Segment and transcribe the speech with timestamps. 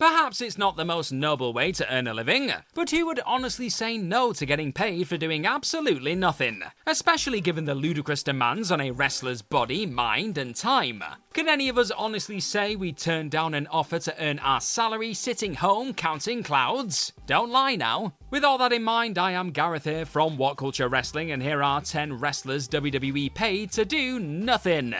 [0.00, 3.68] Perhaps it's not the most noble way to earn a living, but who would honestly
[3.68, 6.62] say no to getting paid for doing absolutely nothing?
[6.86, 11.04] Especially given the ludicrous demands on a wrestler's body, mind, and time.
[11.34, 15.12] Can any of us honestly say we turned down an offer to earn our salary
[15.12, 17.12] sitting home counting clouds?
[17.26, 18.14] Don't lie now.
[18.30, 21.62] With all that in mind, I am Gareth here from What Culture Wrestling, and here
[21.62, 24.94] are 10 wrestlers WWE paid to do nothing.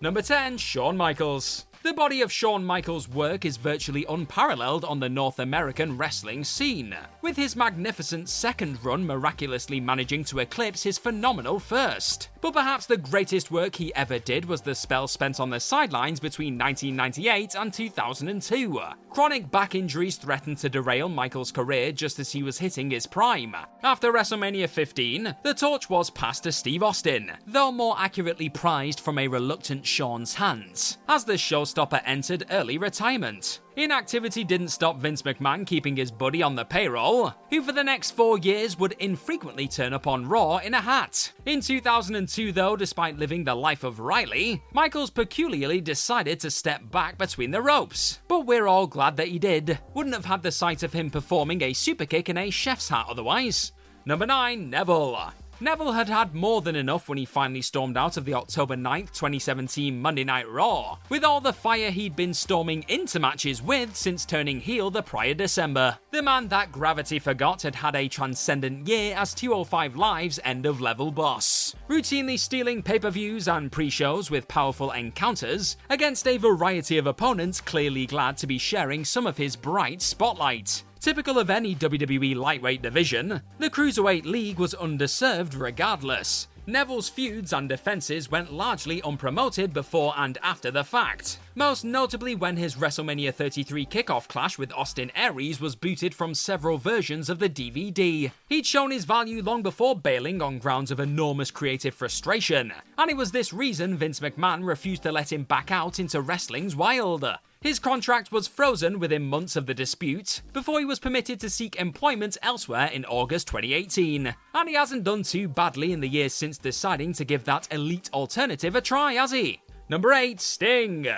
[0.00, 1.65] Number 10, Shawn Michaels.
[1.86, 6.96] The body of Shawn Michaels' work is virtually unparalleled on the North American wrestling scene,
[7.22, 12.28] with his magnificent second run miraculously managing to eclipse his phenomenal first.
[12.40, 16.18] But perhaps the greatest work he ever did was the spell spent on the sidelines
[16.18, 18.80] between 1998 and 2002.
[19.10, 23.56] Chronic back injuries threatened to derail Michaels' career just as he was hitting his prime.
[23.82, 29.18] After WrestleMania 15, the torch was passed to Steve Austin, though more accurately prized from
[29.18, 31.38] a reluctant Shawn's hands, as the
[31.76, 33.60] showstopper entered early retirement.
[33.76, 38.12] Inactivity didn't stop Vince McMahon keeping his buddy on the payroll, who for the next
[38.12, 41.32] four years would infrequently turn up on Raw in a hat.
[41.44, 47.18] In 2002, though, despite living the life of Riley, Michaels peculiarly decided to step back
[47.18, 48.20] between the ropes.
[48.28, 49.78] But we're all glad that he did.
[49.94, 53.72] Wouldn't have had the sight of him performing a superkick in a chef's hat otherwise.
[54.06, 55.32] Number 9, Neville.
[55.58, 59.12] Neville had had more than enough when he finally stormed out of the October 9th,
[59.12, 64.26] 2017 Monday Night Raw, with all the fire he'd been storming into matches with since
[64.26, 65.98] turning heel the prior December.
[66.10, 70.82] The man that gravity forgot had had a transcendent year as 205 Live's end of
[70.82, 76.36] level boss, routinely stealing pay per views and pre shows with powerful encounters against a
[76.36, 80.82] variety of opponents clearly glad to be sharing some of his bright spotlight.
[81.06, 86.48] Typical of any WWE lightweight division, the Cruiserweight League was underserved regardless.
[86.66, 92.56] Neville's feuds and defenses went largely unpromoted before and after the fact, most notably when
[92.56, 97.48] his WrestleMania 33 kickoff clash with Austin Aries was booted from several versions of the
[97.48, 98.30] DVD.
[98.48, 103.16] He'd shown his value long before bailing on grounds of enormous creative frustration, and it
[103.16, 107.26] was this reason Vince McMahon refused to let him back out into wrestling's wild.
[107.60, 111.74] His contract was frozen within months of the dispute before he was permitted to seek
[111.76, 114.34] employment elsewhere in August 2018.
[114.54, 118.10] And he hasn't done too badly in the years since deciding to give that elite
[118.12, 119.62] alternative a try, has he?
[119.88, 121.08] Number 8, Sting.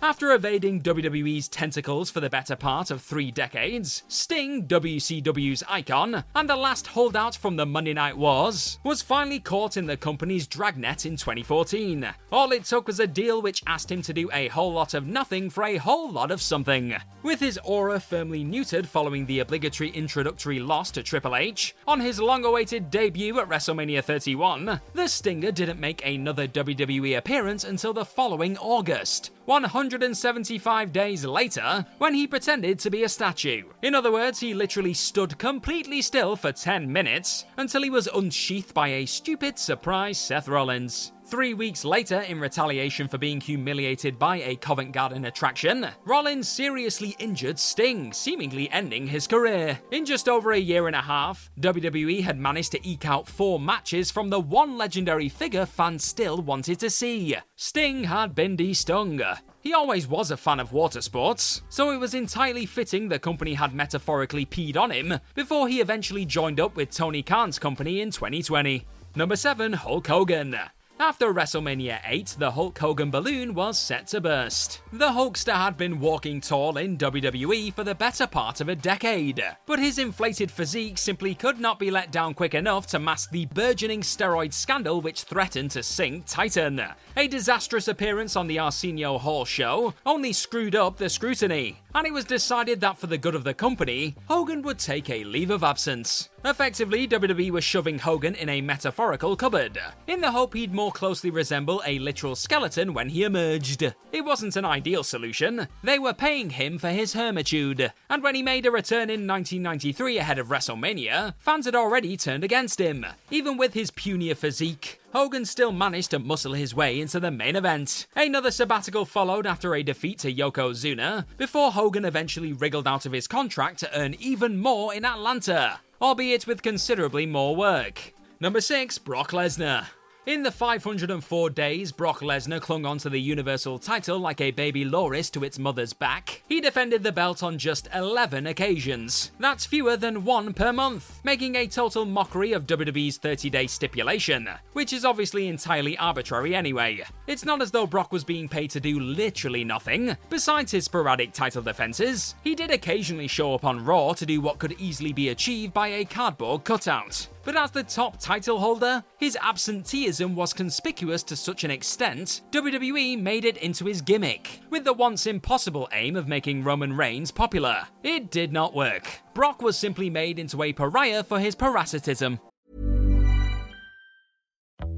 [0.00, 6.48] After evading WWE's tentacles for the better part of three decades, Sting, WCW's icon, and
[6.48, 11.04] the last holdout from the Monday Night Wars, was finally caught in the company's dragnet
[11.04, 12.06] in 2014.
[12.30, 15.04] All it took was a deal which asked him to do a whole lot of
[15.04, 16.94] nothing for a whole lot of something.
[17.24, 22.20] With his aura firmly neutered following the obligatory introductory loss to Triple H, on his
[22.20, 28.04] long awaited debut at WrestleMania 31, the Stinger didn't make another WWE appearance until the
[28.04, 29.32] following August.
[29.48, 33.62] 175 days later, when he pretended to be a statue.
[33.80, 38.74] In other words, he literally stood completely still for 10 minutes until he was unsheathed
[38.74, 41.12] by a stupid surprise Seth Rollins.
[41.28, 47.14] Three weeks later, in retaliation for being humiliated by a Covent Garden attraction, Rollins seriously
[47.18, 49.78] injured Sting, seemingly ending his career.
[49.90, 53.60] In just over a year and a half, WWE had managed to eke out four
[53.60, 57.36] matches from the one legendary figure fans still wanted to see.
[57.56, 59.20] Sting had been de-stung.
[59.60, 63.52] He always was a fan of water sports, so it was entirely fitting the company
[63.52, 68.12] had metaphorically peed on him before he eventually joined up with Tony Khan's company in
[68.12, 68.86] 2020.
[69.14, 70.56] Number 7, Hulk Hogan.
[71.00, 74.82] After WrestleMania 8, the Hulk Hogan balloon was set to burst.
[74.92, 79.40] The Hulkster had been walking tall in WWE for the better part of a decade,
[79.64, 83.46] but his inflated physique simply could not be let down quick enough to mask the
[83.46, 86.82] burgeoning steroid scandal which threatened to sink Titan.
[87.16, 92.12] A disastrous appearance on the Arsenio Hall show only screwed up the scrutiny, and it
[92.12, 95.62] was decided that for the good of the company, Hogan would take a leave of
[95.62, 96.28] absence.
[96.44, 101.30] Effectively, WWE was shoving Hogan in a metaphorical cupboard, in the hope he'd more closely
[101.30, 103.82] resemble a literal skeleton when he emerged.
[104.12, 105.66] It wasn't an ideal solution.
[105.82, 110.18] They were paying him for his hermitude, and when he made a return in 1993
[110.18, 115.00] ahead of WrestleMania, fans had already turned against him, even with his punier physique.
[115.12, 118.06] Hogan still managed to muscle his way into the main event.
[118.14, 123.26] Another sabbatical followed after a defeat to Yokozuna, before Hogan eventually wriggled out of his
[123.26, 128.12] contract to earn even more in Atlanta, albeit with considerably more work.
[128.40, 129.86] Number 6, Brock Lesnar.
[130.28, 135.30] In the 504 days, Brock Lesnar clung onto the Universal title like a baby loris
[135.30, 136.42] to its mother's back.
[136.46, 139.30] He defended the belt on just 11 occasions.
[139.40, 144.50] That's fewer than one per month, making a total mockery of WWE's 30 day stipulation,
[144.74, 147.04] which is obviously entirely arbitrary anyway.
[147.26, 150.14] It's not as though Brock was being paid to do literally nothing.
[150.28, 154.58] Besides his sporadic title defenses, he did occasionally show up on Raw to do what
[154.58, 157.28] could easily be achieved by a cardboard cutout.
[157.48, 163.18] But as the top title holder, his absenteeism was conspicuous to such an extent, WWE
[163.18, 167.86] made it into his gimmick, with the once impossible aim of making Roman Reigns popular.
[168.02, 169.22] It did not work.
[169.32, 172.38] Brock was simply made into a pariah for his parasitism.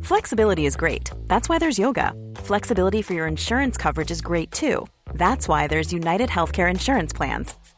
[0.03, 1.09] Flexibility is great.
[1.29, 2.13] That's why there's yoga.
[2.35, 4.89] Flexibility for your insurance coverage is great too.
[5.15, 7.55] That's why there's United Healthcare Insurance Plans.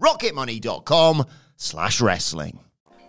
[0.00, 1.26] rocketmoney.com
[1.56, 2.60] slash wrestling.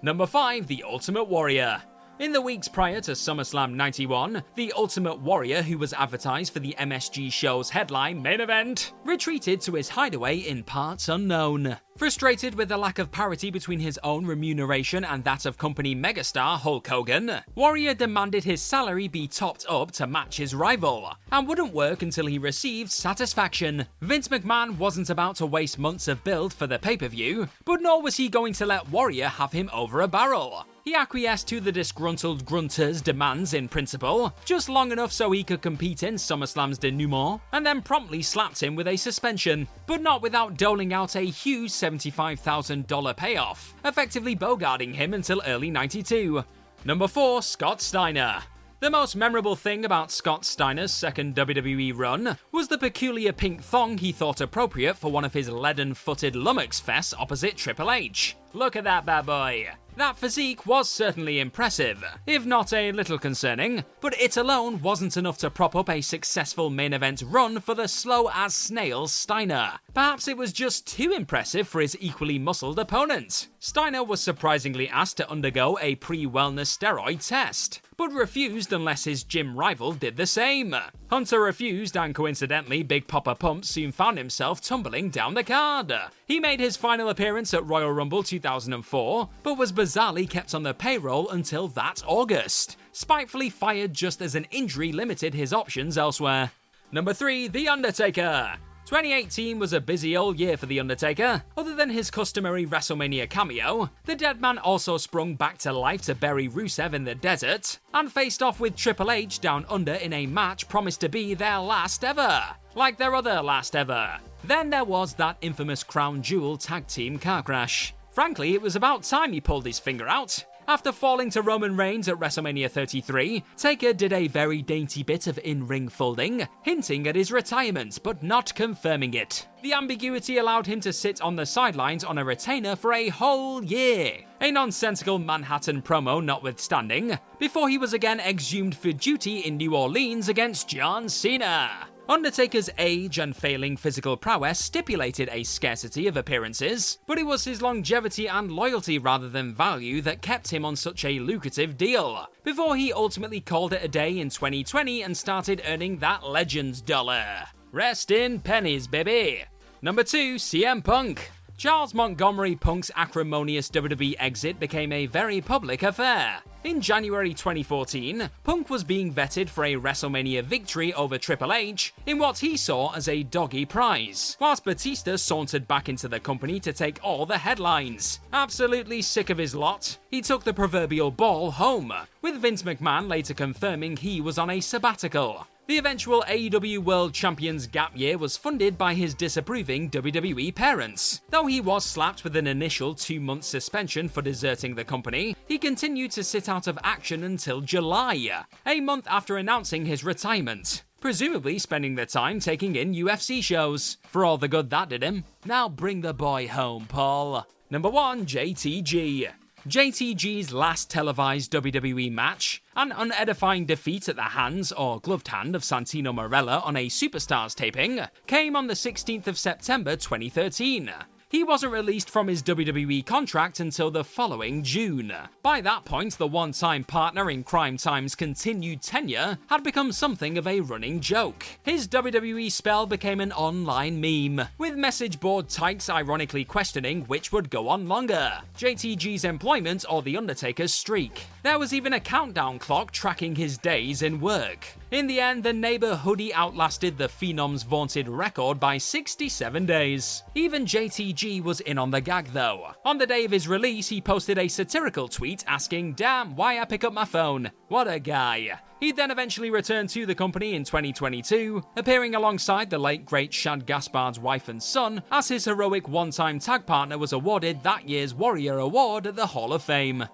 [0.01, 1.81] Number 5, The Ultimate Warrior.
[2.19, 6.75] In the weeks prior to SummerSlam 91, the Ultimate Warrior, who was advertised for the
[6.77, 11.77] MSG show's headline main event, retreated to his hideaway in parts unknown.
[11.97, 16.57] Frustrated with the lack of parity between his own remuneration and that of company megastar
[16.57, 21.73] Hulk Hogan, Warrior demanded his salary be topped up to match his rival, and wouldn't
[21.73, 23.85] work until he received satisfaction.
[24.01, 27.81] Vince McMahon wasn't about to waste months of build for the pay per view, but
[27.81, 30.65] nor was he going to let Warrior have him over a barrel.
[30.83, 35.61] He acquiesced to the disgruntled grunter's demands in principle, just long enough so he could
[35.61, 40.57] compete in SummerSlam's denouement, and then promptly slapped him with a suspension, but not without
[40.57, 46.43] doling out a huge $75,000 payoff, effectively bogarting him until early 92.
[46.85, 48.43] Number 4, Scott Steiner.
[48.81, 53.99] The most memorable thing about Scott Steiner's second WWE run was the peculiar pink thong
[53.99, 58.35] he thought appropriate for one of his leaden footed lummox fests opposite Triple H.
[58.53, 59.69] Look at that bad boy.
[59.97, 65.37] That physique was certainly impressive, if not a little concerning, but it alone wasn't enough
[65.39, 69.79] to prop up a successful main event run for the slow as snail Steiner.
[69.93, 73.49] Perhaps it was just too impressive for his equally muscled opponent.
[73.59, 79.23] Steiner was surprisingly asked to undergo a pre wellness steroid test, but refused unless his
[79.23, 80.75] gym rival did the same.
[81.11, 85.93] Hunter refused, and coincidentally, Big Papa Pump soon found himself tumbling down the card.
[86.25, 90.73] He made his final appearance at Royal Rumble 2004, but was bizarrely kept on the
[90.73, 96.49] payroll until that August, spitefully fired just as an injury limited his options elsewhere.
[96.91, 98.57] Number 3, The Undertaker.
[98.85, 101.43] 2018 was a busy old year for The Undertaker.
[101.55, 106.15] Other than his customary WrestleMania cameo, the dead man also sprung back to life to
[106.15, 110.25] bury Rusev in the desert and faced off with Triple H down under in a
[110.25, 112.43] match promised to be their last ever,
[112.75, 114.19] like their other last ever.
[114.43, 117.93] Then there was that infamous Crown Jewel tag team car crash.
[118.11, 120.43] Frankly, it was about time he pulled his finger out.
[120.67, 125.39] After falling to Roman Reigns at WrestleMania 33, Taker did a very dainty bit of
[125.39, 129.47] in ring folding, hinting at his retirement but not confirming it.
[129.63, 133.63] The ambiguity allowed him to sit on the sidelines on a retainer for a whole
[133.63, 139.75] year, a nonsensical Manhattan promo notwithstanding, before he was again exhumed for duty in New
[139.75, 141.90] Orleans against John Cena.
[142.09, 147.61] Undertaker's age and failing physical prowess stipulated a scarcity of appearances, but it was his
[147.61, 152.75] longevity and loyalty rather than value that kept him on such a lucrative deal, before
[152.75, 157.45] he ultimately called it a day in 2020 and started earning that Legends dollar.
[157.71, 159.43] Rest in pennies, baby.
[159.81, 161.31] Number 2, CM Punk.
[161.61, 166.39] Charles Montgomery Punk's acrimonious WWE exit became a very public affair.
[166.63, 172.17] In January 2014, Punk was being vetted for a WrestleMania victory over Triple H in
[172.17, 176.73] what he saw as a doggy prize, whilst Batista sauntered back into the company to
[176.73, 178.21] take all the headlines.
[178.33, 183.35] Absolutely sick of his lot, he took the proverbial ball home, with Vince McMahon later
[183.35, 185.45] confirming he was on a sabbatical.
[185.71, 191.21] The eventual AEW World Champions gap year was funded by his disapproving WWE parents.
[191.29, 195.57] Though he was slapped with an initial two month suspension for deserting the company, he
[195.57, 200.83] continued to sit out of action until July, a month after announcing his retirement.
[200.99, 203.95] Presumably spending the time taking in UFC shows.
[204.09, 205.23] For all the good that did him.
[205.45, 207.47] Now bring the boy home, Paul.
[207.69, 209.31] Number 1 JTG.
[209.67, 215.61] JTG's last televised WWE match, an unedifying defeat at the hands or gloved hand of
[215.61, 220.91] Santino Marella on a Superstars taping, came on the 16th of September 2013.
[221.31, 225.13] He wasn't released from his WWE contract until the following June.
[225.41, 230.37] By that point, the one time partner in Cryme Tyme's continued tenure had become something
[230.37, 231.45] of a running joke.
[231.63, 237.49] His WWE spell became an online meme, with message board tykes ironically questioning which would
[237.49, 241.27] go on longer JTG's employment or The Undertaker's streak.
[241.43, 244.67] There was even a countdown clock tracking his days in work.
[244.91, 250.23] In the end, the neighborhoodie outlasted the Phenom's vaunted record by 67 days.
[250.35, 252.73] Even JTG was in on the gag though.
[252.83, 256.65] On the day of his release, he posted a satirical tweet asking, Damn, why I
[256.65, 257.51] pick up my phone?
[257.69, 258.59] What a guy.
[258.81, 263.65] He then eventually returned to the company in 2022, appearing alongside the late great Shad
[263.65, 268.13] Gaspard's wife and son, as his heroic one time tag partner was awarded that year's
[268.13, 270.05] Warrior Award at the Hall of Fame.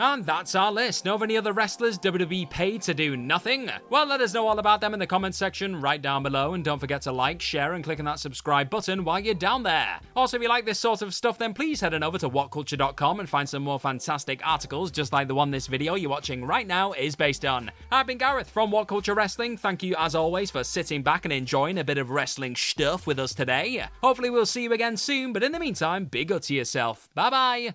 [0.00, 1.04] And that's our list.
[1.04, 3.70] Know of any other wrestlers WWE paid to do nothing?
[3.90, 6.54] Well, let us know all about them in the comments section right down below.
[6.54, 9.62] And don't forget to like, share, and click on that subscribe button while you're down
[9.62, 10.00] there.
[10.16, 13.20] Also, if you like this sort of stuff, then please head on over to whatculture.com
[13.20, 16.66] and find some more fantastic articles just like the one this video you're watching right
[16.66, 17.70] now is based on.
[17.92, 19.58] I've been Gareth from What Culture Wrestling.
[19.58, 23.18] Thank you, as always, for sitting back and enjoying a bit of wrestling stuff with
[23.18, 23.84] us today.
[24.02, 27.10] Hopefully, we'll see you again soon, but in the meantime, be good to yourself.
[27.14, 27.74] Bye bye.